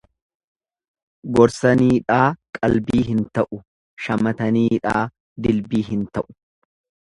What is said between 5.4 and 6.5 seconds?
dilbii hin ta'u.